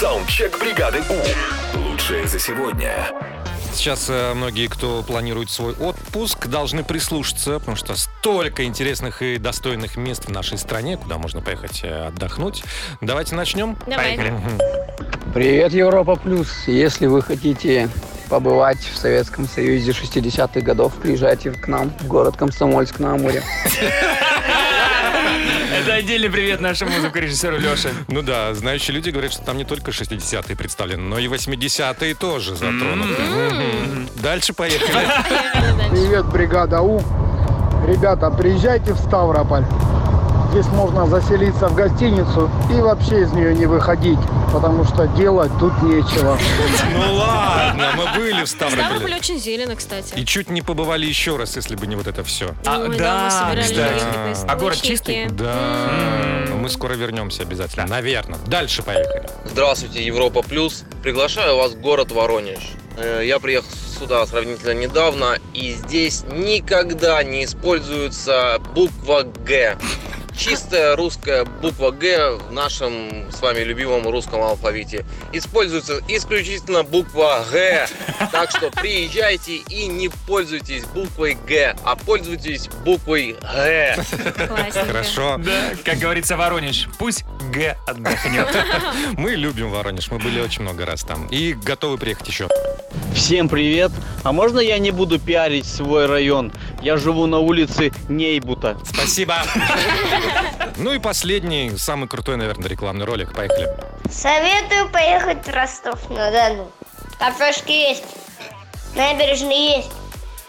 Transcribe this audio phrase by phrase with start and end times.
[0.00, 1.78] Саундчек бригады У.
[1.78, 3.06] Лучшее за сегодня.
[3.74, 9.98] Сейчас э, многие, кто планирует свой отпуск, должны прислушаться, потому что столько интересных и достойных
[9.98, 12.64] мест в нашей стране, куда можно поехать э, отдохнуть.
[13.02, 13.76] Давайте начнем.
[13.86, 14.18] Давай.
[15.34, 16.48] Привет, Европа Плюс!
[16.66, 17.90] Если вы хотите
[18.30, 23.42] побывать в Советском Союзе 60-х годов, приезжайте к нам в город Комсомольск на Амуре.
[25.80, 27.90] Это отдельный привет нашему звукорежиссеру Леше.
[28.08, 32.54] Ну да, знающие люди говорят, что там не только 60-е представлены, но и 80-е тоже
[32.54, 33.22] затронуты.
[33.22, 34.08] Мгм.
[34.16, 35.08] Дальше поехали.
[35.90, 37.02] Привет, бригада У.
[37.88, 39.64] Ребята, приезжайте в Ставрополь.
[40.50, 44.18] Здесь можно заселиться в гостиницу и вообще из нее не выходить,
[44.52, 46.36] потому что делать тут нечего.
[46.92, 49.16] Ну ладно, мы были в Ставрополь Ставрополе.
[49.16, 50.14] очень зелено, кстати.
[50.14, 52.50] И чуть не побывали еще раз, если бы не вот это все.
[52.66, 54.04] А, Ой, да, мы собирали кстати.
[54.04, 55.26] рыбные А город чистый?
[55.30, 55.56] Да.
[56.56, 57.86] Мы скоро вернемся обязательно.
[57.86, 58.38] Наверное.
[58.46, 59.28] Дальше поехали.
[59.44, 60.82] Здравствуйте, Европа Плюс.
[61.02, 62.72] Приглашаю вас в город Воронеж.
[62.98, 69.76] Э, Я приехал сюда сравнительно недавно, и здесь никогда не используется буква «Г».
[70.40, 75.04] Чистая русская буква «Г» в нашем с вами любимом русском алфавите.
[75.34, 77.86] Используется исключительно буква «Г».
[78.32, 84.02] Так что приезжайте и не пользуйтесь буквой «Г», а пользуйтесь буквой «Г».
[84.48, 84.86] Классненько.
[84.86, 85.36] Хорошо.
[85.44, 86.88] Да, как говорится, Воронеж.
[86.98, 88.48] Пусть Г отдохнет.
[89.18, 90.10] Мы любим Воронеж.
[90.10, 91.26] Мы были очень много раз там.
[91.26, 92.48] И готовы приехать еще.
[93.14, 93.92] Всем привет!
[94.22, 96.52] А можно я не буду пиарить свой район?
[96.80, 98.78] Я живу на улице Нейбута.
[98.84, 99.36] Спасибо.
[100.76, 103.34] Ну и последний, самый крутой, наверное, рекламный ролик.
[103.34, 103.68] Поехали.
[104.10, 106.70] Советую поехать в Ростов-на-Дону.
[107.18, 108.04] Кафешки есть,
[108.94, 109.90] набережные есть,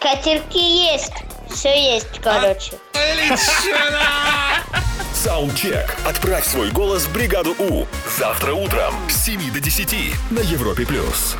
[0.00, 1.12] катерки есть.
[1.50, 2.72] Все есть, короче.
[5.12, 5.94] Саундчек.
[6.06, 7.86] Отправь свой голос в бригаду У.
[8.18, 10.86] Завтра утром с 7 до 10 на Европе+.
[10.86, 11.36] плюс.